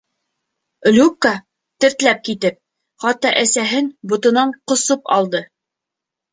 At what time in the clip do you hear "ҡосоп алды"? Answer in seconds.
4.73-5.47